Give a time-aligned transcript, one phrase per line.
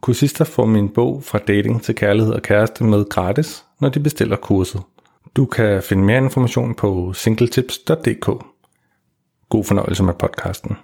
[0.00, 4.36] Kursister får min bog fra dating til kærlighed og kæreste med gratis, når de bestiller
[4.36, 4.80] kurset.
[5.36, 8.26] Du kan finde mere information på singletips.dk.
[9.48, 10.76] God fornøjelse med podcasten.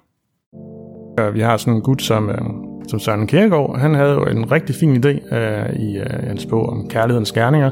[1.32, 2.40] Vi har sådan en gut som, øh,
[2.88, 3.78] som Søren Kierkegaard.
[3.78, 7.70] Han havde jo en rigtig fin idé uh, i øh, hans bog om kærlighedens gerninger,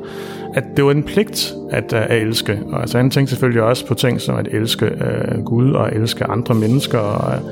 [0.55, 2.61] at det var en pligt at, uh, at elske.
[2.67, 6.25] Og altså, han tænkte selvfølgelig også på ting som at elske uh, Gud og elske
[6.25, 7.51] andre mennesker og uh,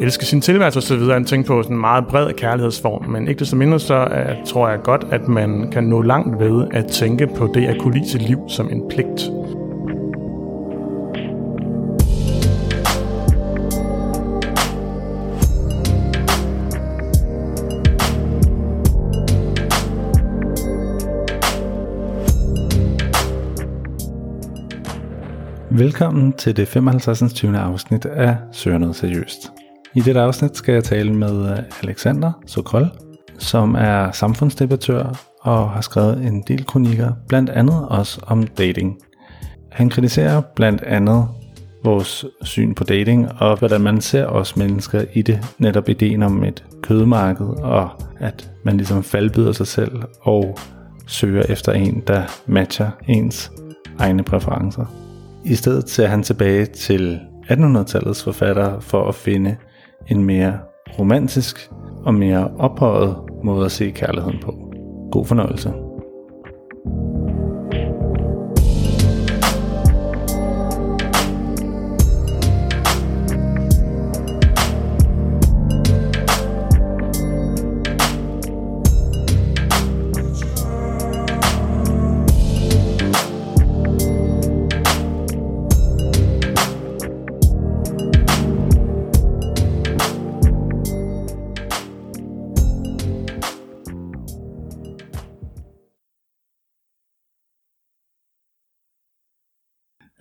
[0.00, 1.02] elske sin tilværelse osv.
[1.02, 4.68] Han tænkte på sådan en meget bred kærlighedsform, men ikke desto mindre så uh, tror
[4.68, 8.10] jeg godt, at man kan nå langt ved at tænke på det at kunne lide
[8.10, 9.30] sit liv som en pligt.
[25.70, 27.32] Velkommen til det 55.
[27.32, 27.58] 20.
[27.58, 29.59] afsnit af Søger noget seriøst.
[29.94, 32.90] I dette afsnit skal jeg tale med øh, Alexander Sokol,
[33.38, 38.98] som er samfundsdebattør og har skrevet en del kronikker, blandt andet også om dating.
[39.70, 41.28] Han kritiserer blandt andet
[41.84, 45.40] vores syn på dating og hvordan man ser os mennesker i det.
[45.58, 50.58] Netop ideen om et kødmarked og at man ligesom faldbyder sig selv og
[51.06, 53.52] søger efter en, der matcher ens
[53.98, 54.84] egne præferencer.
[55.44, 59.56] I stedet ser han tilbage til 1800-tallets forfattere for at finde
[60.08, 60.58] en mere
[60.98, 61.70] romantisk
[62.04, 64.54] og mere ophøjet måde at se kærligheden på.
[65.12, 65.72] God fornøjelse.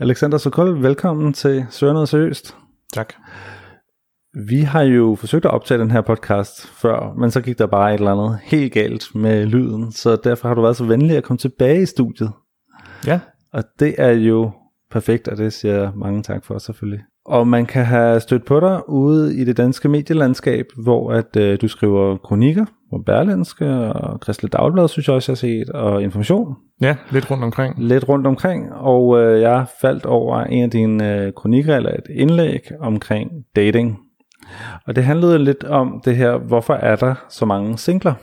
[0.02, 2.56] Alexander Sokol, velkommen til Søger noget seriøst.
[2.94, 3.14] Tak.
[4.48, 7.94] Vi har jo forsøgt at optage den her podcast før, men så gik der bare
[7.94, 11.24] et eller andet helt galt med lyden, så derfor har du været så venlig at
[11.24, 12.32] komme tilbage i studiet.
[13.08, 13.20] Ja.
[13.54, 14.52] Og det er jo
[14.92, 17.04] perfekt, og det siger jeg mange tak for selvfølgelig.
[17.26, 21.58] Og man kan have stødt på dig ude i det danske medielandskab, hvor at øh,
[21.62, 26.04] du skriver kronikker på Berlinske og Kristelig Dagblad, synes jeg også, jeg har set, og
[26.04, 26.56] Information.
[26.82, 27.76] Ja, lidt rundt omkring.
[27.78, 32.08] Lidt rundt omkring, og øh, jeg faldt over en af dine øh, kronikker, eller et
[32.10, 34.00] indlæg omkring dating.
[34.86, 38.14] Og det handlede lidt om det her, hvorfor er der så mange singler?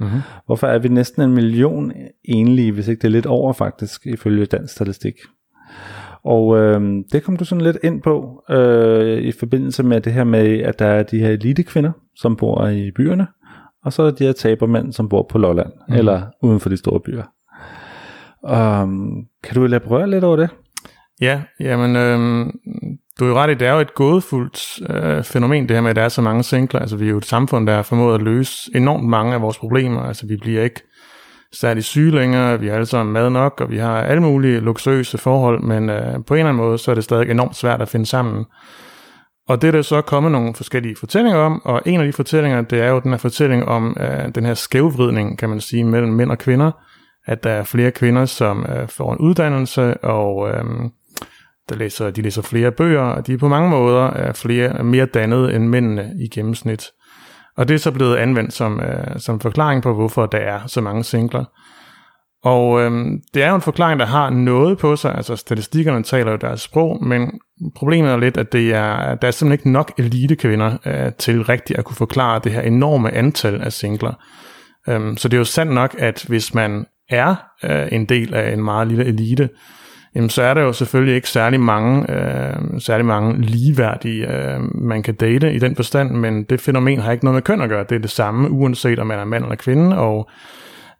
[0.00, 0.20] Mm-hmm.
[0.46, 1.92] Hvorfor er vi næsten en million
[2.24, 5.14] enlige, hvis ikke det er lidt over faktisk, ifølge dansk statistik?
[6.24, 10.24] Og øh, det kom du sådan lidt ind på øh, i forbindelse med det her
[10.24, 13.26] med, at der er de her elitekvinder, som bor i byerne,
[13.84, 15.94] og så er der de her tabermænd, som bor på Lolland, mm.
[15.94, 17.24] eller uden for de store byer.
[18.42, 20.50] Um, kan du elaborere lidt over det?
[21.20, 22.50] Ja, jamen, øhm,
[23.18, 25.90] du er jo ret i, det er jo et gådefuldt øh, fænomen, det her med,
[25.90, 26.80] at der er så mange singler.
[26.80, 29.58] Altså, vi er jo et samfund, der har formået at løse enormt mange af vores
[29.58, 30.02] problemer.
[30.02, 30.80] Altså, vi bliver ikke
[31.52, 35.18] særlig syge længere, vi har alle sammen mad nok, og vi har alle mulige luksuriøse
[35.18, 37.88] forhold, men øh, på en eller anden måde, så er det stadig enormt svært at
[37.88, 38.44] finde sammen.
[39.48, 42.62] Og det er der så kommet nogle forskellige fortællinger om, og en af de fortællinger,
[42.62, 46.12] det er jo den her fortælling om øh, den her skævvridning, kan man sige, mellem
[46.12, 46.70] mænd og kvinder,
[47.26, 50.64] at der er flere kvinder, som øh, får en uddannelse, og øh,
[51.68, 55.06] der læser, de læser flere bøger, og de er på mange måder er flere, mere
[55.06, 56.86] dannede end mændene i gennemsnit.
[57.56, 60.80] Og det er så blevet anvendt som, øh, som forklaring på, hvorfor der er så
[60.80, 61.44] mange singler.
[62.44, 62.90] Og øh,
[63.34, 66.60] det er jo en forklaring, der har noget på sig, altså statistikkerne taler jo deres
[66.60, 67.40] sprog, men
[67.76, 71.78] problemet er lidt, at det er, der er simpelthen ikke nok elitekvinder øh, til rigtigt
[71.78, 74.12] at kunne forklare det her enorme antal af singler.
[74.88, 77.34] Øh, så det er jo sandt nok, at hvis man er
[77.64, 79.48] øh, en del af en meget lille elite,
[80.14, 85.02] jamen, så er der jo selvfølgelig ikke særlig mange, øh, særlig mange ligeværdige, øh, man
[85.02, 87.84] kan date i den forstand, men det fænomen har ikke noget med køn at gøre.
[87.88, 90.30] Det er det samme, uanset om man er mand eller kvinde, og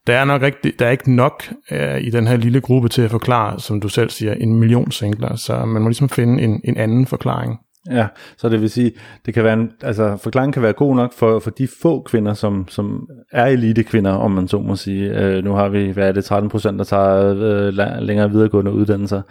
[0.06, 3.02] der er nok rigtig, der er ikke nok øh, i den her lille gruppe til
[3.02, 6.60] at forklare, som du selv siger, en million singler, så man må ligesom finde en,
[6.64, 7.58] en anden forklaring.
[7.90, 8.06] Ja,
[8.36, 8.92] så det vil sige,
[9.26, 12.34] det kan være en, altså forklaringen kan være god nok for, for de få kvinder,
[12.34, 15.18] som, som er elitekvinder, om man så må sige.
[15.18, 19.22] Øh, nu har vi, hvad er det, 13 procent, der tager øh, længere videregående uddannelser,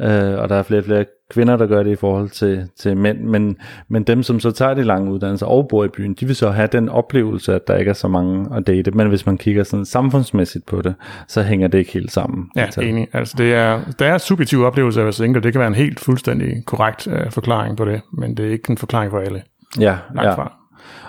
[0.00, 2.96] øh, og der er flere og flere kvinder, der gør det i forhold til, til
[2.96, 3.56] mænd, men,
[3.88, 6.50] men dem, som så tager de lange uddannelser og bor i byen, de vil så
[6.50, 9.64] have den oplevelse, at der ikke er så mange at date, men hvis man kigger
[9.64, 10.94] sådan samfundsmæssigt på det,
[11.28, 12.50] så hænger det ikke helt sammen.
[12.56, 12.80] Ja, altså.
[12.80, 13.08] enig.
[13.12, 16.00] Altså det er, der er subjektive oplevelser af at single, det kan være en helt
[16.00, 19.42] fuldstændig korrekt uh, forklaring på det, men det er ikke en forklaring for alle.
[19.80, 20.34] Ja, ja.
[20.34, 20.52] Fra.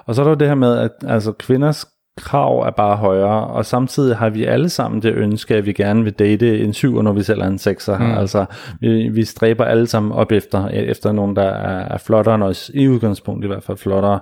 [0.06, 1.86] Og så er der det her med, at altså, kvinders
[2.18, 6.04] krav er bare højere, og samtidig har vi alle sammen det ønske, at vi gerne
[6.04, 7.98] vil date en syver, når vi selv er en sekser.
[7.98, 8.18] Mm.
[8.18, 8.46] Altså,
[8.80, 12.72] vi, vi stræber alle sammen op efter, efter nogen, der er, er flottere end os,
[12.74, 14.19] i udgangspunkt i hvert fald flottere,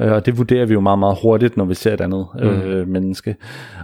[0.00, 2.48] øh, og det vurderer vi jo meget, meget hurtigt, når vi ser et andet mm.
[2.48, 3.36] øh, menneske.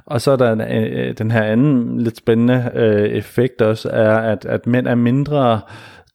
[0.06, 4.44] Og så er der øh, den her anden lidt spændende øh, effekt også, er, at,
[4.44, 5.60] at mænd er mindre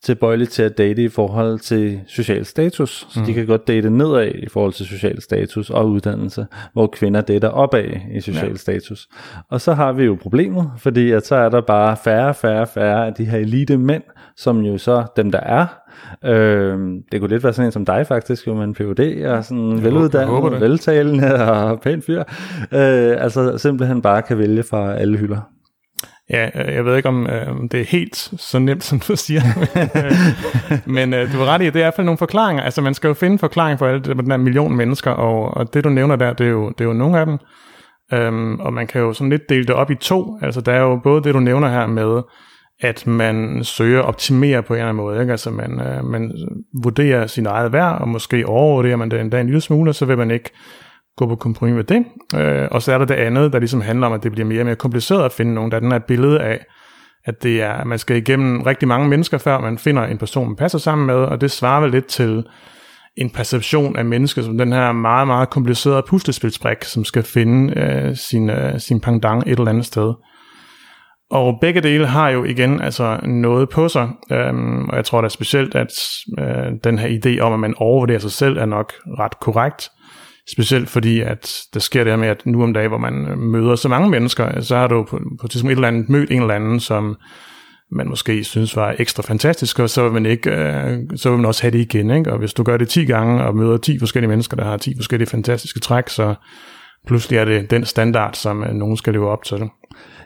[0.05, 3.07] tilbøjelige til at date i forhold til social status.
[3.09, 3.25] Så mm.
[3.25, 7.49] de kan godt date nedad i forhold til social status og uddannelse, hvor kvinder dater
[7.49, 7.85] opad
[8.15, 8.55] i social ja.
[8.55, 9.07] status.
[9.49, 13.07] Og så har vi jo problemet, fordi at så er der bare færre, færre, færre
[13.07, 14.03] af de her elite mænd,
[14.37, 15.65] som jo så dem, der er,
[16.25, 16.79] Øh,
[17.11, 19.83] det kunne lidt være sådan en som dig faktisk, jo med en PhD og sådan
[19.83, 22.19] veluddannet, veltalende og pæn fyr.
[22.71, 25.54] Øh, altså simpelthen bare kan vælge fra alle hylder.
[26.29, 29.41] Ja, øh, jeg ved ikke, om øh, det er helt så nemt, som du siger.
[30.97, 32.63] men øh, du har ret i, at det er i hvert fald nogle forklaringer.
[32.63, 35.83] Altså, man skal jo finde forklaring for alle den der million mennesker, og, og det,
[35.83, 37.37] du nævner der, det er jo, det er jo nogle af dem.
[38.13, 40.39] Um, og man kan jo sådan lidt dele det op i to.
[40.41, 42.21] Altså, der er jo både det, du nævner her med,
[42.79, 45.21] at man søger at optimere på en eller anden måde.
[45.21, 45.31] Ikke?
[45.31, 46.31] Altså, man, øh, man
[46.83, 50.17] vurderer sin eget værd, og måske overvurderer man det endda en lille smule, så vil
[50.17, 50.49] man ikke
[51.17, 52.05] gå på kompromis med det.
[52.35, 54.61] Øh, og så er der det andet, der ligesom handler om, at det bliver mere
[54.61, 55.71] og mere kompliceret at finde nogen.
[55.71, 56.65] Der er den her billede af,
[57.25, 60.47] at det er, at man skal igennem rigtig mange mennesker, før man finder en person,
[60.47, 62.43] man passer sammen med, og det svarer vel lidt til
[63.17, 68.15] en perception af mennesker som den her meget, meget komplicerede puslespilsbrik, som skal finde øh,
[68.15, 70.13] sin, øh, sin pangdang et eller andet sted.
[71.31, 75.29] Og begge dele har jo igen altså noget på sig, øhm, og jeg tror da
[75.29, 75.91] specielt, at
[76.39, 79.89] øh, den her idé om, at man overvurderer sig selv, er nok ret korrekt.
[80.51, 83.37] Specielt fordi, at der sker det her med, at nu om dagen, hvor man øh,
[83.37, 86.53] møder så mange mennesker, så har du på, på et eller andet mødt en eller
[86.53, 87.17] anden, som
[87.91, 91.45] man måske synes var ekstra fantastisk, og så vil man, ikke, øh, så vil man
[91.45, 92.11] også have det igen.
[92.11, 92.31] Ikke?
[92.31, 94.93] Og hvis du gør det 10 gange og møder 10 forskellige mennesker, der har 10
[94.97, 96.35] forskellige fantastiske træk, så
[97.07, 99.69] pludselig er det den standard, som øh, nogen skal leve op til.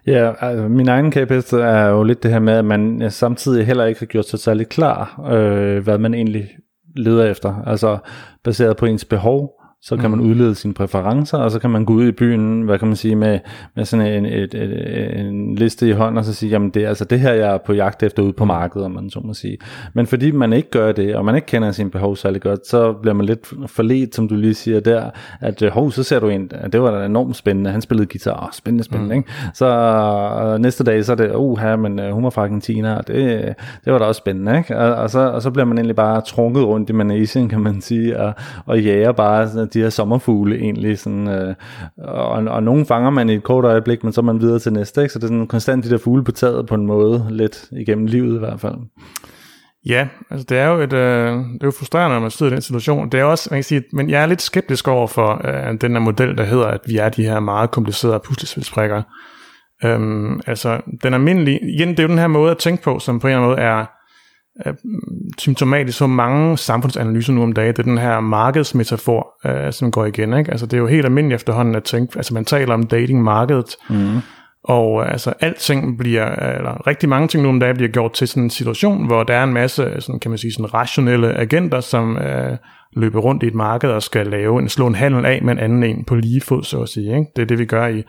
[0.08, 3.86] Ja, altså, min egen kæphest er jo lidt det her med, at man samtidig heller
[3.86, 6.50] ikke har gjort sig særlig klar, øh, hvad man egentlig
[6.96, 7.64] leder efter.
[7.68, 7.98] Altså
[8.44, 10.18] baseret på ens behov, så kan mm.
[10.18, 12.98] man udlede sine præferencer, og så kan man gå ud i byen, hvad kan man
[12.98, 13.40] sige, med,
[13.76, 16.88] med sådan en, et, et, en liste i hånden, og så sige, jamen det er
[16.88, 19.34] altså det her, jeg er på jagt efter ude på markedet, om man så må
[19.34, 19.58] sige.
[19.94, 22.94] Men fordi man ikke gør det, og man ikke kender sine behov særlig godt, så
[22.94, 25.10] bliver man lidt forledt, som du lige siger der,
[25.42, 28.44] at øh, hov, så ser du en, det var da enormt spændende, han spillede guitar,
[28.44, 29.18] oh, spændende, spændende, mm.
[29.18, 29.32] ikke?
[29.54, 29.68] Så
[30.54, 33.08] uh, næste dag, så er det, uh, her, men uh, hun var fra Argentina, og
[33.08, 33.56] det,
[33.86, 34.78] det var da også spændende, ikke?
[34.78, 37.82] Og, og, så, og så bliver man egentlig bare trunket rundt i manesien, kan man
[37.82, 38.34] sige, og,
[38.66, 41.00] og jager bare de her sommerfugle egentlig.
[41.00, 41.56] Sådan, øh,
[41.98, 44.74] og, og nogle fanger man i et kort øjeblik, men så er man videre til
[44.74, 45.02] næste.
[45.02, 45.14] Ikke?
[45.14, 48.06] Så det er sådan konstant de der fugle på taget på en måde, lidt igennem
[48.06, 48.76] livet i hvert fald.
[49.86, 52.56] Ja, altså det er jo et, øh, det er jo frustrerende, når man sidder i
[52.56, 53.10] den situation.
[53.10, 55.92] Det er også, man kan sige, men jeg er lidt skeptisk over for øh, den
[55.92, 59.02] her model, der hedder, at vi er de her meget komplicerede puslespilsbrikker.
[59.84, 63.20] Øhm, altså, den almindelige, igen, det er jo den her måde at tænke på, som
[63.20, 63.86] på en eller anden måde er
[64.66, 64.74] øh,
[65.38, 67.74] symptomatisk for mange samfundsanalyser nu om dagen.
[67.74, 70.34] Det er den her markedsmetafor, øh, som går igen.
[70.34, 70.52] Ikke?
[70.52, 74.18] Altså, det er jo helt almindeligt efterhånden at tænke, altså man taler om datingmarkedet, mm.
[74.64, 76.26] og øh, altså alting bliver,
[76.58, 79.34] eller rigtig mange ting nu om dagen bliver gjort til sådan en situation, hvor der
[79.34, 82.58] er en masse, sådan, kan man sige, sådan rationelle agenter, som øh,
[82.96, 85.60] løber rundt i et marked og skal lave en, slå en handel af med en
[85.60, 87.18] anden en på lige fod, så at sige.
[87.18, 87.32] Ikke?
[87.36, 88.04] Det er det, vi gør i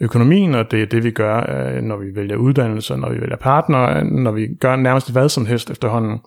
[0.00, 3.36] økonomien, og det er det, vi gør, øh, når vi vælger uddannelse, når vi vælger
[3.36, 6.18] partner, øh, når vi gør nærmest hvad som helst efterhånden.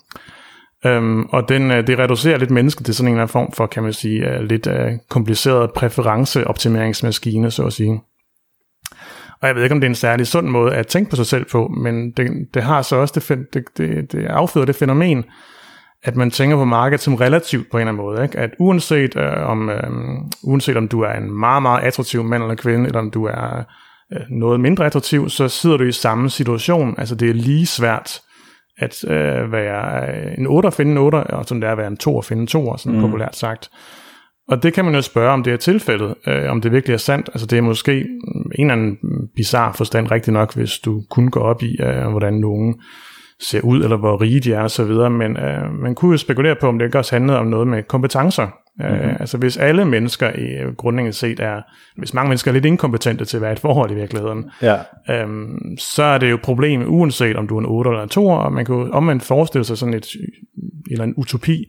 [0.85, 3.67] Øhm, og den, øh, det reducerer lidt mennesket til sådan en eller anden form for,
[3.67, 4.73] kan man sige, lidt uh,
[5.09, 8.01] kompliceret præferenceoptimeringsmaskine, så at sige.
[9.41, 11.25] Og jeg ved ikke, om det er en særlig sund måde at tænke på sig
[11.25, 15.25] selv på, men det, det har så også det, det, det, det afføder det fænomen,
[16.03, 18.23] at man tænker på markedet som relativt på en eller anden måde.
[18.23, 18.39] Ikke?
[18.39, 19.89] At uanset, øh, om, øh,
[20.43, 23.63] uanset om du er en meget, meget attraktiv mand eller kvinde, eller om du er
[24.13, 26.95] øh, noget mindre attraktiv, så sidder du i samme situation.
[26.97, 28.21] Altså det er lige svært
[28.77, 31.87] at øh, være en 8 og finde en 8, og som det er at være
[31.87, 33.01] en 2 og finde en 2, sådan mm.
[33.01, 33.69] populært sagt.
[34.47, 36.97] Og det kan man jo spørge, om det er tilfældet, øh, om det virkelig er
[36.97, 37.29] sandt.
[37.33, 37.99] Altså det er måske
[38.55, 38.97] en eller anden
[39.35, 42.75] bizarre forstand rigtig nok, hvis du kun går op i, øh, hvordan nogen
[43.41, 46.67] ser ud, eller hvor rige de er osv., men øh, man kunne jo spekulere på,
[46.67, 48.47] om det ikke også handlede om noget med kompetencer.
[48.79, 48.95] Mm-hmm.
[48.95, 51.61] Øh, altså hvis alle mennesker i øh, grundlæggende set er,
[51.97, 54.75] hvis mange mennesker er lidt inkompetente til at være et forhold i virkeligheden, Ja.
[55.09, 58.09] øhm, så er det jo et problem, uanset om du er en 8 eller en
[58.09, 60.07] 2, og man jo omvendt forestille sig sådan et,
[60.91, 61.65] eller en utopi,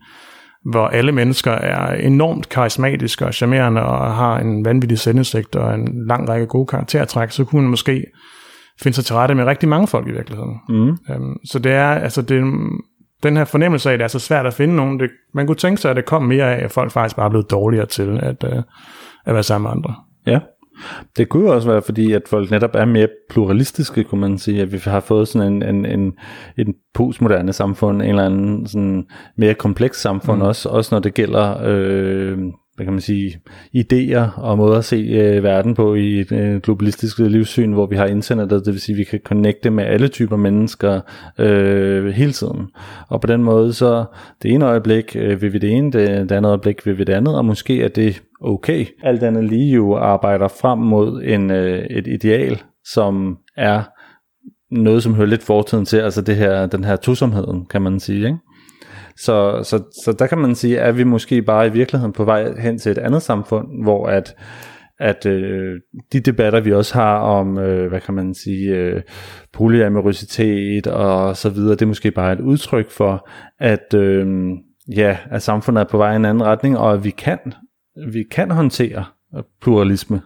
[0.71, 6.07] hvor alle mennesker er enormt karismatiske og charmerende og har en vanvittig sendesigt og en
[6.07, 8.05] lang række gode karaktertræk, så kunne man måske
[8.83, 10.61] finde sig til rette med rigtig mange folk i virkeligheden.
[10.69, 10.89] Mm.
[10.89, 12.45] Øhm, så det er, altså det,
[13.23, 15.57] den her fornemmelse af, at det er så svært at finde nogen, det, man kunne
[15.57, 18.21] tænke sig, at det kom mere af, at folk faktisk bare er blevet dårligere til
[18.23, 18.63] at, øh,
[19.27, 19.95] at være sammen med andre.
[20.27, 20.41] Ja.
[21.17, 24.63] Det kunne jo også være, fordi at folk netop er mere pluralistiske, kunne man sige,
[24.63, 26.13] at vi har fået sådan en, en, en,
[26.59, 29.07] en postmoderne samfund, en eller anden sådan
[29.37, 30.47] mere kompleks samfund, mm.
[30.47, 32.39] også, også når det gælder, øh,
[32.81, 33.41] hvad kan man sige,
[33.77, 37.97] idéer og måder at se øh, verden på i et øh, globalistisk livssyn, hvor vi
[37.97, 41.01] har internettet, det vil sige, at vi kan connecte med alle typer mennesker
[41.39, 42.67] øh, hele tiden.
[43.09, 44.05] Og på den måde, så
[44.43, 47.13] det ene øjeblik øh, vil vi det ene, det, det andet øjeblik vil vi det
[47.13, 48.87] andet, og måske er det okay.
[49.03, 53.83] Alt andet lige jo arbejder frem mod en, øh, et ideal, som er
[54.71, 58.27] noget, som hører lidt fortiden til, altså det her, den her tusomheden, kan man sige,
[58.27, 58.39] ikke?
[59.17, 62.61] Så, så, så der kan man sige, at vi måske bare i virkeligheden på vej
[62.61, 64.35] hen til et andet samfund, hvor at,
[64.99, 65.81] at øh,
[66.13, 69.03] de debatter, vi også har om, øh, hvad kan man sige, øh,
[69.53, 74.27] polyamorositet og så videre, det er måske bare et udtryk for, at, øh,
[74.97, 77.39] ja, at samfundet er på vej i en anden retning, og at vi kan,
[78.13, 79.05] vi kan håndtere
[79.63, 80.21] pluralisme.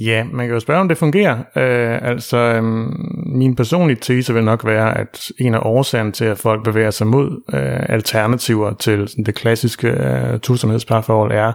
[0.00, 1.38] Ja, man kan jo spørge, om det fungerer.
[1.38, 2.94] Øh, altså, øhm,
[3.26, 7.06] min personlige tese vil nok være, at en af årsagerne til, at folk bevæger sig
[7.06, 11.52] mod øh, alternativer til sådan det klassiske øh, tusomhedsparforhold er,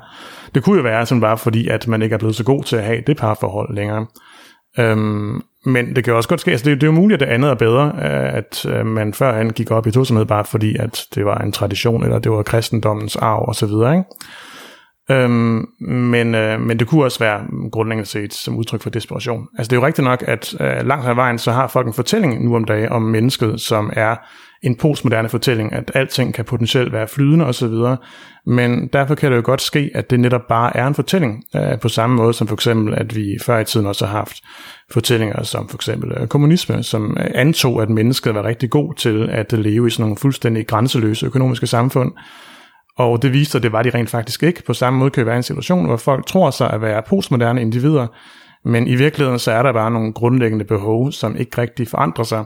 [0.55, 2.75] det kunne jo være sådan bare fordi, at man ikke er blevet så god til
[2.75, 4.05] at have det parforhold længere.
[4.79, 7.33] Øhm, men det kan også godt ske, altså det, det er jo muligt, at det
[7.33, 11.05] andet er bedre, øh, at øh, man førhen gik op i tosomhed bare fordi, at
[11.15, 14.03] det var en tradition, eller det var kristendommens arv osv., ikke?
[15.11, 19.47] Øhm, men, øh, men det kunne også være grundlæggende set som udtryk for desperation.
[19.57, 21.87] Altså det er jo rigtigt nok, at øh, langt hen ad vejen, så har folk
[21.87, 24.15] en fortælling nu om dagen om mennesket, som er
[24.61, 27.73] en postmoderne fortælling, at alting kan potentielt være flydende osv.,
[28.45, 31.79] men derfor kan det jo godt ske, at det netop bare er en fortælling, øh,
[31.79, 34.43] på samme måde som for eksempel, at vi før i tiden også har haft
[34.91, 39.29] fortællinger som for eksempel øh, kommunisme, som øh, antog, at mennesket var rigtig god til
[39.31, 42.11] at leve i sådan nogle fuldstændig grænseløse økonomiske samfund,
[42.99, 44.63] og det viste, at det var de rent faktisk ikke.
[44.63, 48.07] På samme måde kan være en situation, hvor folk tror sig at være postmoderne individer,
[48.65, 52.45] men i virkeligheden så er der bare nogle grundlæggende behov, som ikke rigtig forandrer sig.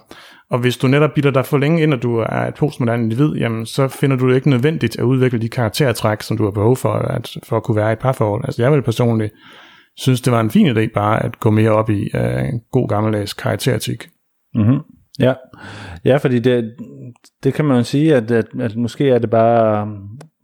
[0.51, 3.35] Og hvis du netop bilder dig for længe ind, at du er et postmoderne individ,
[3.35, 6.77] jamen så finder du det ikke nødvendigt at udvikle de karaktertræk, som du har behov
[6.77, 8.45] for at, for at kunne være i et parforhold.
[8.45, 9.33] Altså jeg vil personligt
[9.97, 13.33] synes, det var en fin idé bare at gå mere op i uh, god gammeldags
[13.33, 14.07] karakteretik.
[14.55, 14.79] Mm-hmm.
[15.19, 15.33] Ja.
[16.05, 16.73] ja, fordi det,
[17.43, 19.87] det kan man jo sige, at, at, at måske er det bare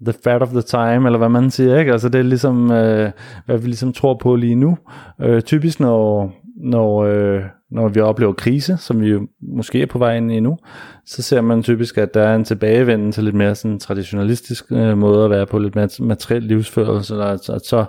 [0.06, 1.92] the fat of the time, eller hvad man siger, ikke?
[1.92, 3.12] Altså det er ligesom, øh,
[3.46, 4.78] hvad vi ligesom tror på lige nu.
[5.22, 7.42] Øh, typisk når, når, øh,
[7.72, 10.58] når vi oplever krise, som vi jo måske er på vej ind i nu,
[11.12, 14.98] så ser man typisk, at der er en tilbagevenden til lidt mere sådan traditionalistisk øh,
[14.98, 17.86] måde at være på, lidt mere materiel livsførelse, altså, at så,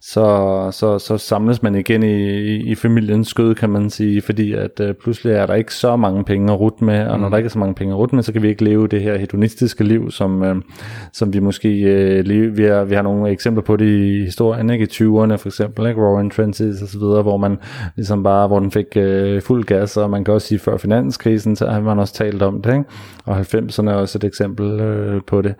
[0.00, 4.52] så, så, så samles man igen i, i, i familiens skød, kan man sige, fordi
[4.52, 7.30] at øh, pludselig er der ikke så mange penge at rute med, og når mm.
[7.30, 9.02] der ikke er så mange penge at rute med, så kan vi ikke leve det
[9.02, 10.56] her hedonistiske liv, som, øh,
[11.12, 14.70] som vi måske øh, leve, vi, har, vi har nogle eksempler på det i historien,
[14.70, 14.84] ikke?
[14.84, 16.00] i 20'erne for eksempel, ikke?
[16.00, 17.58] Roaring Twenties og så videre, hvor man
[17.96, 21.56] ligesom bare, hvor den fik øh, fuld gas, og man kan også sige, før finanskrisen,
[21.56, 22.84] så har man også talt om det, ikke?
[23.24, 25.54] og 90'erne er også et eksempel øh, på det.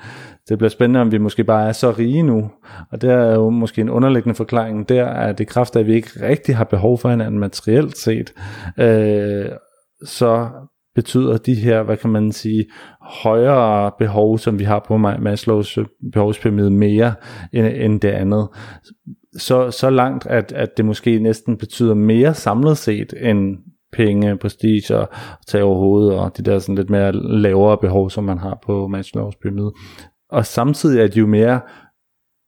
[0.48, 2.50] Det bliver spændende, om vi måske bare er så rige nu,
[2.92, 5.94] og det er jo måske en underliggende forklaring der, at det kraft af, at vi
[5.94, 8.32] ikke rigtig har behov for hinanden materielt set,
[8.78, 9.46] øh,
[10.04, 10.48] så
[10.94, 12.66] betyder de her, hvad kan man sige,
[13.02, 17.14] højere behov, som vi har på Maslows øh, behovspyramide mere
[17.52, 18.48] end, end det andet.
[19.36, 23.56] Så, så langt, at, at det måske næsten betyder mere samlet set end
[23.92, 25.08] penge, prestige og
[25.46, 28.88] tage over hovedet og de der sådan lidt mere lavere behov, som man har på
[28.88, 29.72] Maslows pyramide.
[30.30, 31.60] Og samtidig er de jo mere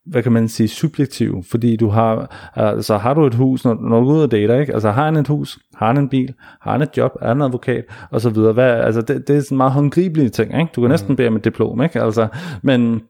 [0.05, 3.99] hvad kan man sige, subjektiv, fordi du har, altså har du et hus, når, når
[3.99, 4.73] du går ud og dater, ikke?
[4.73, 7.37] Altså har han et hus, har han en bil, har han et job, er han
[7.37, 8.53] en advokat, og så videre.
[8.53, 10.71] Hvad, altså det, det er sådan meget håndgribelige ting, ikke?
[10.75, 11.15] Du kan næsten mm.
[11.15, 12.01] bede om et diplom, ikke?
[12.01, 12.27] Altså,
[12.63, 13.01] men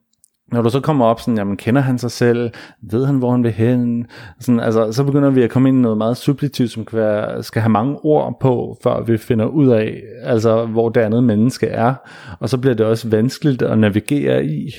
[0.52, 2.52] når du så kommer op sådan, jamen kender han sig selv,
[2.92, 4.08] ved han hvor han vil hen,
[4.40, 7.44] sådan, altså, så begynder vi at komme ind i noget meget subjektivt, som kan være,
[7.44, 11.68] skal have mange ord på, før vi finder ud af, altså hvor det andet menneske
[11.68, 11.94] er,
[12.40, 14.70] og så bliver det også vanskeligt at navigere i.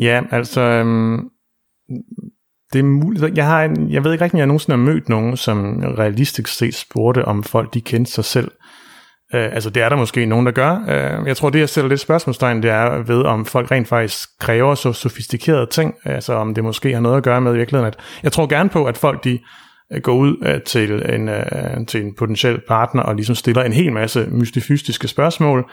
[0.00, 1.28] Ja, altså, øhm,
[2.72, 3.36] det er muligt.
[3.36, 6.48] Jeg, har en, jeg ved ikke rigtig, om jeg nogensinde har mødt nogen, som realistisk
[6.48, 8.50] set spurgte, om folk de kendte sig selv.
[9.34, 10.84] Øh, altså det er der måske nogen, der gør.
[10.88, 14.28] Øh, jeg tror, det jeg sætter lidt spørgsmålstegn, det er ved, om folk rent faktisk
[14.40, 15.94] kræver så sofistikerede ting.
[16.04, 17.86] Altså om det måske har noget at gøre med i virkeligheden.
[17.86, 19.38] At jeg tror gerne på, at folk de
[19.92, 23.72] øh, går ud øh, til, en, øh, til en potentiel partner og ligesom stiller en
[23.72, 25.70] hel masse mystifystiske spørgsmål,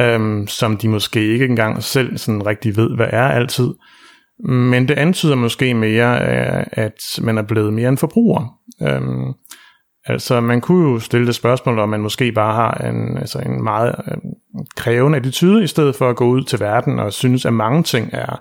[0.00, 3.68] øh, som de måske ikke engang selv sådan rigtig ved, hvad er altid.
[4.44, 8.58] Men det antyder måske mere, øh, at man er blevet mere en forbruger.
[8.82, 9.02] Øh,
[10.06, 13.64] Altså, man kunne jo stille det spørgsmål, om man måske bare har en, altså en
[13.64, 14.16] meget øh,
[14.76, 18.10] krævende attitude, i stedet for at gå ud til verden og synes, at mange ting
[18.12, 18.32] er,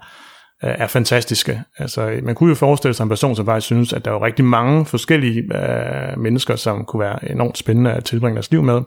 [0.64, 1.62] øh, er fantastiske.
[1.78, 4.46] Altså, man kunne jo forestille sig en person, som bare synes, at der er rigtig
[4.46, 8.82] mange forskellige øh, mennesker, som kunne være enormt spændende at tilbringe deres liv med.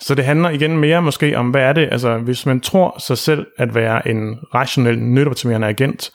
[0.00, 3.18] Så det handler igen mere måske om, hvad er det, altså hvis man tror sig
[3.18, 6.10] selv at være en rationel, nytteoptimerende agent,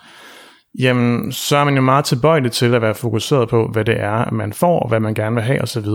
[0.80, 4.32] jamen så er man jo meget tilbøjelig til at være fokuseret på, hvad det er,
[4.32, 5.88] man får, og hvad man gerne vil have osv.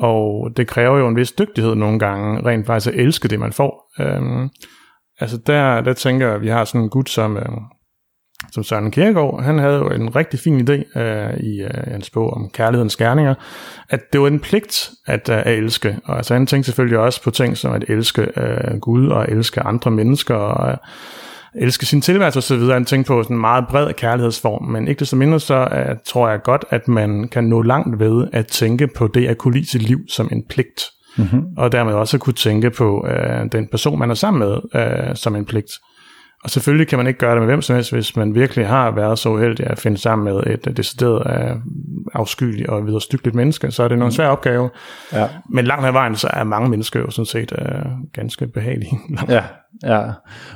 [0.00, 3.52] Og det kræver jo en vis dygtighed nogle gange, rent faktisk at elske det, man
[3.52, 3.92] får.
[4.00, 4.48] Øhm,
[5.20, 7.48] altså der, der tænker jeg, at vi har sådan en gut som, øh,
[8.52, 12.30] som Søren Kierkegaard, han havde jo en rigtig fin idé øh, i øh, hans bog
[12.30, 13.34] om kærlighedens gerninger,
[13.90, 15.98] at det var en pligt at, øh, at elske.
[16.04, 19.60] Og altså han tænkte selvfølgelig også på ting som at elske øh, Gud og elske
[19.60, 20.76] andre mennesker og øh,
[21.58, 22.60] elske sin tilværelse osv.
[22.60, 26.28] Han tænker på sådan en meget bred kærlighedsform, men ikke desto mindre så uh, tror
[26.28, 29.70] jeg godt, at man kan nå langt ved at tænke på det at kunne lide
[29.70, 30.84] sit liv som en pligt.
[31.16, 31.42] Mm-hmm.
[31.56, 35.36] Og dermed også kunne tænke på uh, den person, man er sammen med, uh, som
[35.36, 35.72] en pligt.
[36.44, 38.90] Og selvfølgelig kan man ikke gøre det med hvem som helst, hvis man virkelig har
[38.90, 41.62] været så uheldig at finde sammen med et decideret uh,
[42.14, 44.10] afskyeligt og videre styggeligt menneske, så er det en mm.
[44.10, 44.70] svær opgave.
[45.12, 45.28] Ja.
[45.50, 48.98] Men langt ad vejen, så er mange mennesker jo sådan set uh, ganske behagelige.
[49.28, 49.42] ja,
[49.84, 50.02] ja.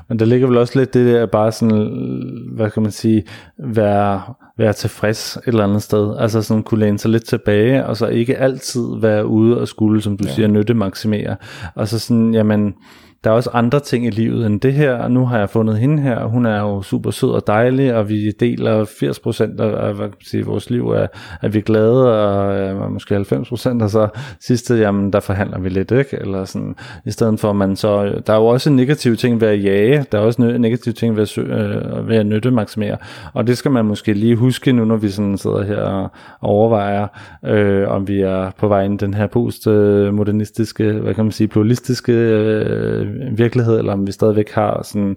[0.09, 2.23] Men der ligger vel også lidt det der bare sådan,
[2.55, 3.25] hvad kan man sige,
[3.59, 4.23] være,
[4.59, 6.17] være tilfreds et eller andet sted.
[6.19, 10.03] Altså sådan kunne læne sig lidt tilbage, og så ikke altid være ude og skulle,
[10.03, 10.35] som du ja.
[10.35, 11.37] siger, nytte maksimere.
[11.75, 12.75] Og så sådan, jamen,
[13.25, 15.79] der er også andre ting i livet end det her, og nu har jeg fundet
[15.79, 19.95] hende her, og hun er jo super sød og dejlig, og vi deler 80% af
[19.95, 21.07] hvad sige, vores liv, er,
[21.43, 24.09] at vi glade, og øh, og måske 90%, og så
[24.41, 26.17] sidste, jamen der forhandler vi lidt, ikke?
[26.21, 29.64] Eller sådan, i stedet for, man så, der er jo også negative ting ved at
[29.64, 32.97] jage, der er også negative ting ved at, øh, ved at nytte maksimere,
[33.33, 36.11] og det skal man måske lige huske nu, når vi sådan sidder her og
[36.42, 37.07] overvejer,
[37.47, 41.49] øh, om vi er på vej ind den her postmodernistiske, øh, hvad kan man sige,
[41.49, 45.16] pluralistiske øh, virkelighed, eller om vi stadigvæk har sådan,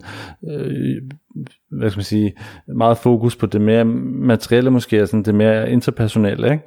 [0.50, 0.96] øh,
[1.72, 2.34] hvad skal man sige,
[2.68, 6.64] meget fokus på det mere materielle måske, og sådan det mere interpersonelle, ikke?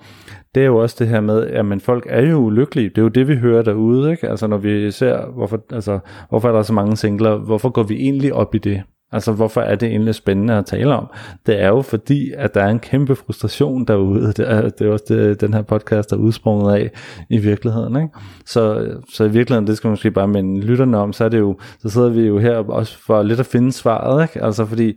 [0.56, 2.88] det er jo også det her med, at men folk er jo ulykkelige.
[2.88, 4.10] Det er jo det, vi hører derude.
[4.10, 4.28] Ikke?
[4.28, 7.94] Altså når vi ser, hvorfor, altså, hvorfor er der så mange singler, hvorfor går vi
[7.94, 8.82] egentlig op i det?
[9.12, 11.06] Altså, hvorfor er det egentlig spændende at tale om?
[11.46, 14.26] Det er jo fordi, at der er en kæmpe frustration derude.
[14.26, 16.90] Det er, det er også det, den her podcast er udsprunget af
[17.30, 17.96] i virkeligheden.
[17.96, 18.08] Ikke?
[18.46, 21.38] Så, så i virkeligheden, det skal man måske bare minde lytterne om, så er det
[21.38, 24.22] jo, så sidder vi jo her også for lidt at finde svaret.
[24.22, 24.44] Ikke?
[24.44, 24.88] Altså fordi,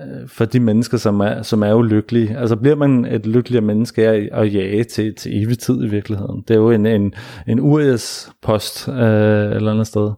[0.00, 2.38] øh, for de mennesker, som er, som er ulykkelige.
[2.38, 6.44] Altså bliver man et lykkeligere menneske af at jage til, til evig tid i virkeligheden.
[6.48, 7.14] Det er jo en, en,
[7.48, 8.94] en URS-post øh,
[9.56, 10.10] eller andet sted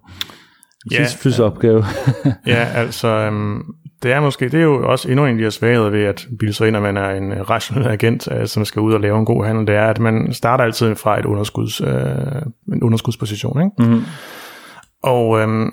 [0.90, 1.06] ja,
[1.40, 1.84] opgave.
[2.46, 3.62] ja, altså, øhm,
[4.02, 6.68] det er måske, det er jo også endnu en af svagheder ved at bilde sig
[6.68, 9.44] ind, at man er en rationel agent, øh, som skal ud og lave en god
[9.44, 11.86] handel, det er, at man starter altid fra et underskuds, øh,
[12.72, 13.70] en underskudsposition, ikke?
[13.78, 14.04] Mm-hmm.
[15.04, 15.70] Og øhm,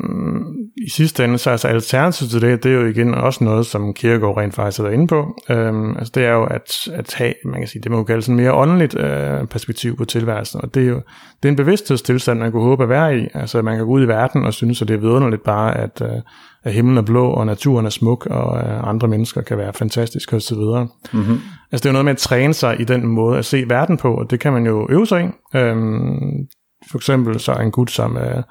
[0.87, 3.93] i sidste ende, så altså alternativet til det, det er jo igen også noget, som
[3.93, 5.37] Kierkegaard rent faktisk været inde på.
[5.49, 8.21] Øhm, altså det er jo at, at have, man kan sige, det må jo kalde
[8.21, 10.61] sådan mere åndeligt øh, perspektiv på tilværelsen.
[10.63, 11.01] Og det er jo
[11.43, 13.27] det er en bevidsthedstilstand, man kunne håbe at være i.
[13.33, 16.01] Altså man kan gå ud i verden og synes, at det er vidunderligt bare, at,
[16.01, 16.21] øh,
[16.63, 20.35] at himlen er blå, og naturen er smuk, og øh, andre mennesker kan være fantastiske
[20.35, 20.57] osv.
[20.57, 21.39] Mm-hmm.
[21.71, 23.97] Altså det er jo noget med at træne sig i den måde at se verden
[23.97, 25.57] på, og det kan man jo øve sig i.
[25.57, 26.47] Øhm,
[26.91, 28.17] for eksempel så en gut som...
[28.17, 28.43] Øh,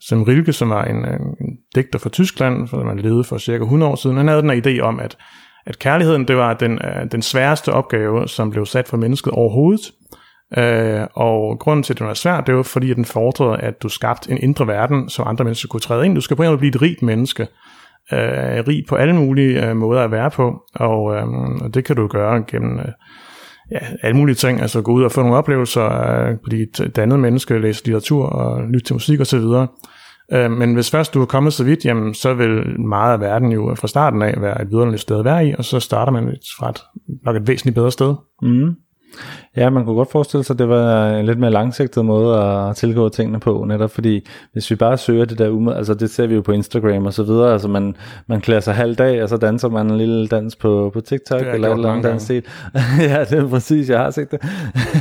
[0.00, 3.92] som Rilke, som var en, en digter fra Tyskland, som man levede for cirka 100
[3.92, 5.16] år siden, han havde den idé om, at,
[5.66, 9.92] at kærligheden det var den, øh, den sværeste opgave, som blev sat for mennesket overhovedet.
[10.58, 13.82] Øh, og grunden til, at den var svært, det var fordi, at den fordrede, at
[13.82, 16.14] du skabte en indre verden, så andre mennesker kunne træde ind.
[16.14, 17.42] Du skal på en måde blive et rigt menneske.
[18.12, 21.26] Øh, rig på alle mulige øh, måder at være på, og, øh,
[21.60, 22.78] og det kan du gøre gennem...
[22.78, 22.92] Øh,
[23.72, 27.20] ja, alle mulige ting, altså gå ud og få nogle oplevelser, øh, blive et dannet
[27.20, 29.44] menneske, læse litteratur og lytte til musik osv.
[30.32, 33.52] Øh, men hvis først du er kommet så vidt, jamen, så vil meget af verden
[33.52, 36.36] jo fra starten af være et vidunderligt sted at være i, og så starter man
[36.58, 36.80] fra et,
[37.24, 38.14] nok et væsentligt bedre sted.
[38.42, 38.74] Mm.
[39.56, 42.76] Ja, man kunne godt forestille sig, at det var en lidt mere langsigtet måde at
[42.76, 46.26] tilgå tingene på, netop fordi hvis vi bare søger det der umed, altså det ser
[46.26, 47.96] vi jo på Instagram og så videre, altså man,
[48.26, 51.40] man klæder sig halv dag, og så danser man en lille dans på, på TikTok,
[51.40, 52.44] eller et eller andet dans set.
[53.00, 54.40] ja, det er præcis, jeg har set det.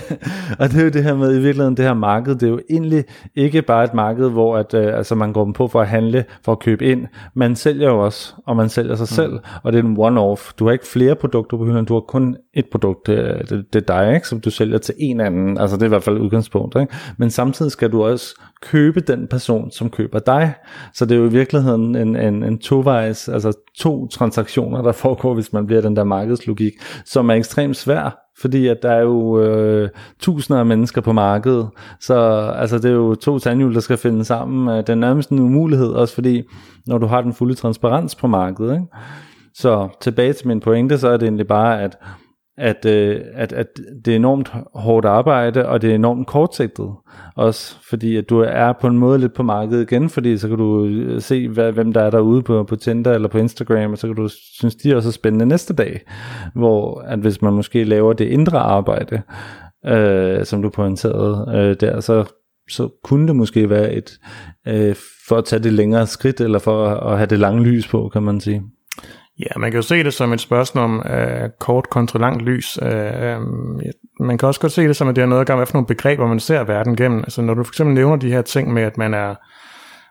[0.60, 2.60] og det er jo det her med i virkeligheden, det her marked, det er jo
[2.70, 3.04] egentlig
[3.36, 6.52] ikke bare et marked, hvor at, øh, altså man går på for at handle, for
[6.52, 7.08] at købe ind.
[7.34, 9.16] Man sælger jo også, og man sælger sig mm.
[9.16, 10.54] selv, og det er en one-off.
[10.60, 13.90] Du har ikke flere produkter på hylden, du har kun et produkt, det, det, det
[13.90, 14.28] er dig, ikke?
[14.28, 15.58] som du sælger til en anden.
[15.58, 16.76] Altså det er i hvert fald udgangspunkt.
[16.80, 16.94] Ikke?
[17.18, 20.54] Men samtidig skal du også købe den person, som køber dig.
[20.94, 25.34] Så det er jo i virkeligheden en, en, en tovejs, altså to transaktioner, der foregår,
[25.34, 26.74] hvis man bliver den der markedslogik,
[27.06, 31.70] som er ekstremt svær, fordi at der er jo øh, tusinder af mennesker på markedet,
[32.00, 32.16] så
[32.56, 34.70] altså, det er jo to tandhjul, der skal finde sammen.
[34.70, 36.44] Øh, det er nærmest en umulighed, også fordi,
[36.88, 38.74] når du har den fulde transparens på markedet.
[38.74, 38.86] Ikke?
[39.54, 41.98] Så tilbage til min pointe, så er det egentlig bare, at
[42.60, 43.68] at, øh, at, at
[44.06, 46.92] det er enormt hårdt arbejde, og det er enormt kortsigtet
[47.36, 50.58] også, fordi at du er på en måde lidt på markedet igen, fordi så kan
[50.58, 53.98] du øh, se, hvad, hvem der er derude på, på Tinder eller på Instagram, og
[53.98, 56.02] så kan du synes, de er også spændende næste dag,
[56.56, 59.22] hvor at hvis man måske laver det indre arbejde,
[59.86, 62.26] øh, som du pointerede øh, der, så,
[62.70, 64.20] så kunne det måske være et,
[64.68, 64.96] øh,
[65.28, 68.24] for at tage det længere skridt, eller for at have det lange lys på, kan
[68.24, 68.64] man sige.
[69.40, 72.80] Ja, man kan jo se det som et spørgsmål om øh, kort kontra langt lys.
[72.82, 73.40] Øh, øh,
[74.20, 75.88] man kan også godt se det som, at det har noget at gøre med, nogle
[75.88, 77.20] begreber, man ser verden gennem.
[77.20, 79.36] Altså når du for eksempel nævner de her ting med, at man er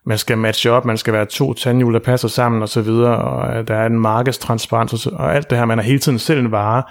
[0.07, 3.17] man skal matche op, man skal være to tandhjul, der passer sammen og så videre,
[3.17, 6.41] og øh, der er en markedstransparens og alt det her, man er hele tiden selv
[6.41, 6.83] en vare.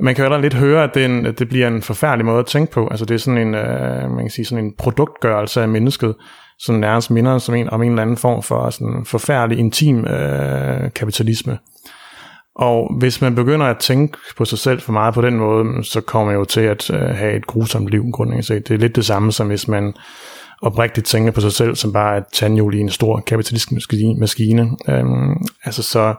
[0.00, 2.46] Man kan jo lidt høre, at det, en, at det bliver en forfærdelig måde at
[2.46, 2.88] tænke på.
[2.88, 6.14] Altså det er sådan en, øh, man kan sige, sådan en produktgørelse af mennesket
[6.58, 10.92] som nærmest minder som en, om en eller anden form for sådan forfærdelig intim øh,
[10.94, 11.58] kapitalisme.
[12.54, 16.00] Og hvis man begynder at tænke på sig selv for meget på den måde, så
[16.00, 18.68] kommer man jo til at øh, have et grusomt liv, grundlæggende set.
[18.68, 19.94] Det er lidt det samme, som hvis man
[20.62, 23.72] oprigtigt tænker på sig selv som bare et tandhjul i en stor kapitalistisk
[24.18, 24.70] maskine.
[24.88, 26.14] Øhm, altså så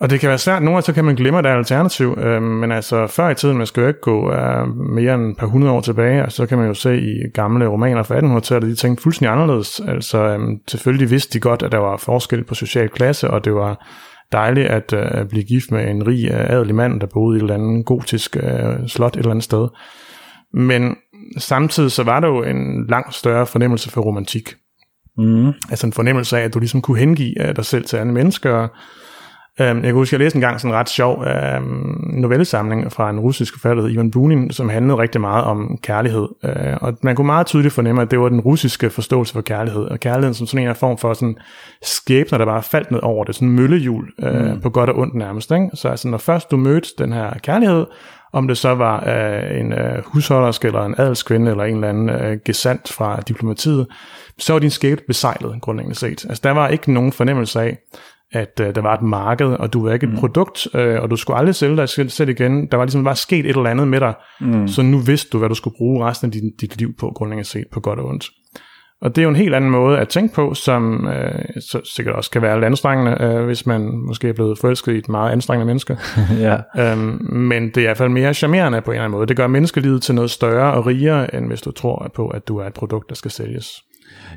[0.00, 0.62] og det kan være svært.
[0.62, 2.18] Nogle gange så kan man glemme, at der er alternativ.
[2.18, 5.36] Øh, men altså før i tiden, man skal jo ikke gå øh, mere end et
[5.36, 8.70] par hundrede år tilbage, og så kan man jo se i gamle romaner fra 1800-tallet,
[8.70, 9.80] de tænkte fuldstændig anderledes.
[9.88, 13.54] Altså øh, selvfølgelig vidste de godt, at der var forskel på social klasse, og det
[13.54, 13.86] var
[14.32, 17.42] dejligt at øh, blive gift med en rig øh, adelig mand, der boede i et
[17.42, 19.68] eller andet gotisk øh, slot et eller andet sted.
[20.54, 20.96] Men
[21.38, 24.54] samtidig så var der jo en langt større fornemmelse for romantik.
[25.18, 25.46] Mm.
[25.46, 28.68] Altså en fornemmelse af, at du ligesom kunne hengive dig selv til andre mennesker,
[29.60, 32.92] Øhm, jeg kan huske, at jeg læste en gang sådan en ret sjov øhm, novellesamling
[32.92, 36.28] fra en russisk forfatter, Ivan Bunin, som handlede rigtig meget om kærlighed.
[36.44, 39.82] Øh, og man kunne meget tydeligt fornemme, at det var den russiske forståelse for kærlighed.
[39.82, 41.36] Og kærligheden som sådan en form for sådan
[41.82, 43.34] skæbner, der bare faldt ned over det.
[43.34, 44.60] Sådan en møllehjul øh, mm.
[44.60, 45.50] på godt og ondt nærmest.
[45.50, 45.68] Ikke?
[45.74, 47.86] Så altså, når først du mødte den her kærlighed,
[48.32, 52.10] om det så var øh, en øh, husholdersk eller en adelskvinde eller en eller anden
[52.10, 53.86] øh, gesandt fra diplomatiet,
[54.38, 56.26] så var din skæbne besejlet grundlæggende set.
[56.28, 57.78] Altså der var ikke nogen fornemmelse af,
[58.32, 60.18] at øh, der var et marked, og du var ikke et mm.
[60.18, 62.68] produkt, øh, og du skulle aldrig sælge dig selv igen.
[62.70, 64.68] Der var ligesom bare sket et eller andet med dig, mm.
[64.68, 67.48] så nu vidste du, hvad du skulle bruge resten af dit, dit liv på, grundlæggende
[67.48, 68.30] set, på godt og ondt.
[69.00, 72.14] Og det er jo en helt anden måde at tænke på, som øh, så sikkert
[72.14, 75.32] også kan være lidt anstrengende, øh, hvis man måske er blevet forelsket i et meget
[75.32, 75.98] anstrengende menneske.
[76.46, 76.56] ja.
[76.78, 79.26] øhm, men det er i hvert fald mere charmerende på en eller anden måde.
[79.26, 82.58] Det gør menneskelivet til noget større og rigere, end hvis du tror på, at du
[82.58, 83.82] er et produkt, der skal sælges.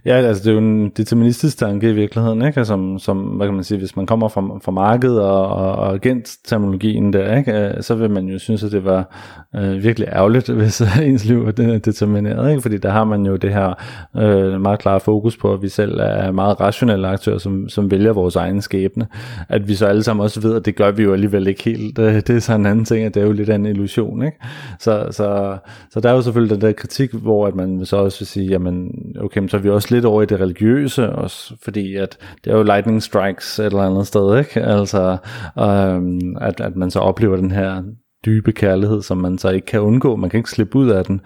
[0.06, 2.58] Ja, altså det er jo en deterministisk tanke i virkeligheden, ikke?
[2.58, 5.72] Altså, som, som hvad kan man sige, hvis man kommer fra, fra markedet og, og,
[5.72, 7.52] og agentterminologien der, ikke?
[7.52, 9.16] Øh, så vil man jo synes, at det var
[9.56, 11.52] øh, virkelig ærgerligt, hvis øh, ens liv er
[11.86, 12.62] determineret, ikke?
[12.62, 13.74] fordi der har man jo det her
[14.18, 18.14] øh, meget klare fokus på, at vi selv er meget rationelle aktører, som, som vælger
[18.14, 19.08] vores egen skæbne.
[19.50, 22.00] At vi så alle sammen også ved, at det gør vi jo alligevel ikke helt.
[22.00, 24.24] Øh, det er så en anden ting, at det er jo lidt af en illusion.
[24.24, 24.38] Ikke?
[24.80, 25.58] Så, så,
[25.92, 28.48] så der er jo selvfølgelig den der kritik, hvor at man så også vil sige,
[28.48, 32.54] jamen okay, så er vi også lidt over i det religiøse også, fordi at det
[32.54, 34.62] er jo lightning strikes et eller andet sted, ikke?
[34.62, 35.18] Altså,
[35.60, 37.84] øhm, at, at man så oplever den her
[38.26, 41.22] dybe kærlighed, som man så ikke kan undgå, man kan ikke slippe ud af den,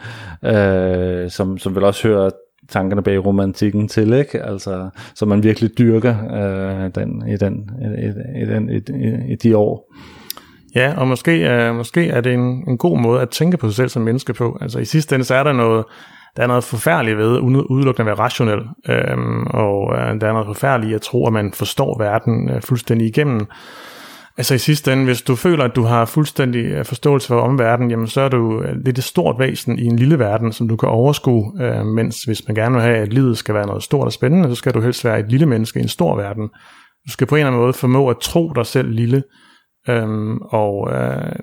[0.45, 2.31] øh, som, som vil også høre
[2.69, 4.43] tankerne bag romantikken til, ikke?
[4.43, 9.35] Altså, så man virkelig dyrker øh, den, i, den, i, i, den, i, i, i
[9.35, 9.93] de år.
[10.75, 13.75] Ja, og måske, øh, måske er det en, en god måde at tænke på sig
[13.75, 14.57] selv som menneske på.
[14.61, 15.85] Altså i sidste ende, så er der noget,
[16.37, 20.47] der er noget forfærdeligt ved udelukkende at være rationel, øhm, og øh, der er noget
[20.47, 23.47] forfærdeligt at tro, at man forstår verden øh, fuldstændig igennem.
[24.37, 27.91] Altså i sidste ende, hvis du føler, at du har fuldstændig øh, forståelse for omverdenen,
[27.91, 30.75] jamen så er du øh, lidt et stort væsen i en lille verden, som du
[30.75, 34.05] kan overskue, øh, mens hvis man gerne vil have, at livet skal være noget stort
[34.05, 36.49] og spændende, så skal du helst være et lille menneske i en stor verden.
[37.07, 39.23] Du skal på en eller anden måde formå at tro dig selv lille,
[39.89, 41.35] øhm, og øh,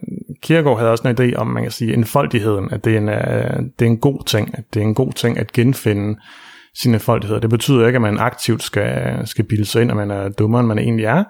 [0.42, 3.64] Kierkegaard havde også en idé om, man kan sige, enfoldigheden, at det er en, uh,
[3.78, 6.20] det er en god ting, at det er en god ting at genfinde
[6.74, 7.40] sine enfoldigheder.
[7.40, 10.60] Det betyder ikke, at man aktivt skal, skal bilde sig ind, at man er dummere,
[10.60, 11.24] end man egentlig er,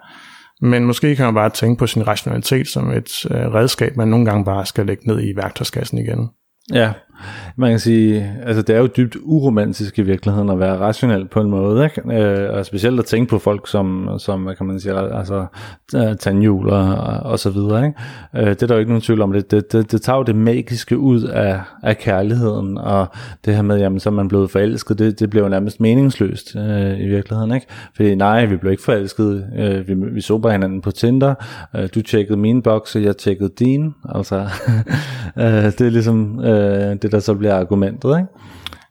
[0.61, 4.25] men måske kan man bare tænke på sin rationalitet som et uh, redskab, man nogle
[4.25, 6.29] gange bare skal lægge ned i værktøjskassen igen.
[6.73, 6.93] Ja,
[7.55, 11.41] man kan sige, altså det er jo dybt uromantisk i virkeligheden at være rationel på
[11.41, 12.21] en måde, ikke?
[12.21, 15.45] Øh, og specielt at tænke på folk som, som hvad kan man sige, altså
[15.95, 17.99] øh, tandhjul og, og så videre, ikke?
[18.35, 20.23] Øh, det er der jo ikke nogen tvivl om, det, det, det, det tager jo
[20.23, 23.07] det magiske ud af, af kærligheden, og
[23.45, 26.55] det her med, jamen så er man blevet forelsket, det, det bliver jo nærmest meningsløst
[26.55, 27.67] øh, i virkeligheden, ikke?
[27.95, 31.33] Fordi nej, vi blev ikke forelsket, øh, vi, vi så bare hinanden på Tinder,
[31.75, 34.35] øh, du tjekkede min boks, jeg tjekkede din, altså
[35.37, 38.29] øh, det er ligesom øh, det, der så bliver argumentet, ikke?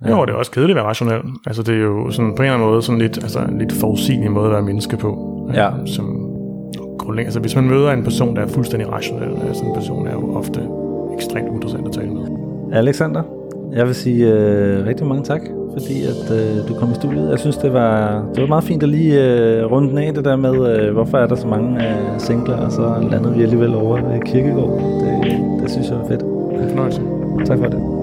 [0.05, 0.11] Ja.
[0.11, 1.21] Jo, det er også kedeligt at være rationel.
[1.47, 3.73] Altså det er jo sådan, på en eller anden måde sådan lidt, altså, en lidt
[3.73, 5.11] forudsigelig måde at være menneske på.
[5.55, 5.71] Ja.
[5.87, 6.05] Som
[6.99, 10.13] grundlæggende, altså hvis man møder en person, der er fuldstændig rationel, altså en person er
[10.13, 10.61] jo ofte
[11.17, 12.23] ekstremt interessant at tale med.
[12.73, 13.23] Alexander,
[13.73, 15.41] jeg vil sige øh, rigtig mange tak,
[15.73, 17.31] fordi at øh, du kom i studiet.
[17.31, 20.37] Jeg synes, det var, det var meget fint at lige øh, runde af det der
[20.37, 24.13] med, øh, hvorfor er der så mange øh, singler, og så landede vi alligevel over
[24.13, 24.81] ved Kirkegård.
[25.23, 26.23] Det, det synes jeg var fedt.
[26.23, 27.03] En fornøjelse.
[27.47, 28.00] Tak for det.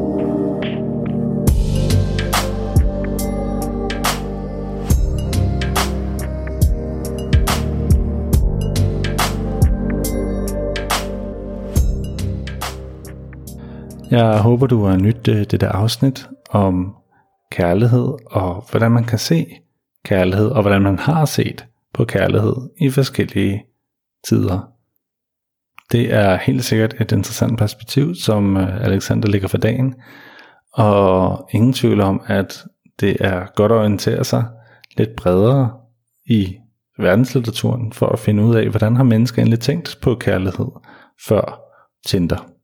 [14.12, 16.96] Jeg håber, du har nydt det, det der afsnit om
[17.52, 19.46] kærlighed, og hvordan man kan se
[20.06, 23.66] kærlighed, og hvordan man har set på kærlighed i forskellige
[24.28, 24.60] tider.
[25.92, 29.96] Det er helt sikkert et interessant perspektiv, som øh, Alexander ligger for dagen,
[30.74, 32.66] og ingen tvivl om, at
[33.00, 34.46] det er godt at orientere sig
[34.98, 35.72] lidt bredere
[36.26, 36.58] i
[37.00, 40.68] verdenslitteraturen for at finde ud af, hvordan har mennesker egentlig tænkt på kærlighed
[41.28, 41.62] før
[42.06, 42.57] Tinder.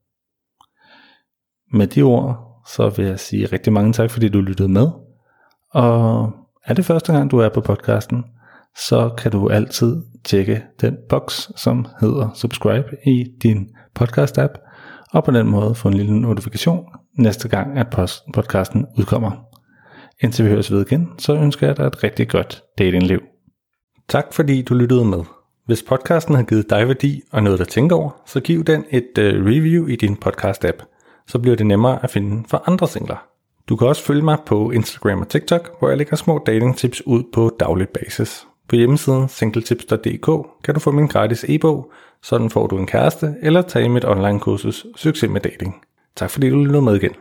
[1.74, 4.88] Med de ord, så vil jeg sige rigtig mange tak, fordi du lyttede med.
[5.72, 6.32] Og
[6.66, 8.24] er det første gang, du er på podcasten,
[8.88, 14.54] så kan du altid tjekke den boks, som hedder subscribe i din podcast-app,
[15.14, 16.86] og på den måde få en lille notifikation
[17.18, 17.88] næste gang, at
[18.34, 19.32] podcasten udkommer.
[20.24, 23.20] Indtil vi høres ved igen, så ønsker jeg dig et rigtig godt datingliv.
[24.10, 25.24] Tak fordi du lyttede med.
[25.66, 29.18] Hvis podcasten har givet dig værdi og noget at tænke over, så giv den et
[29.20, 30.93] øh, review i din podcast-app
[31.28, 33.26] så bliver det nemmere at finde for andre singler.
[33.70, 37.24] Du kan også følge mig på Instagram og TikTok, hvor jeg lægger små datingtips ud
[37.34, 38.48] på daglig basis.
[38.70, 43.62] På hjemmesiden singletips.dk kan du få min gratis e-bog, sådan får du en kæreste, eller
[43.62, 45.82] tage mit online kursus Succes med dating.
[46.16, 47.12] Tak fordi du lyttede med igen.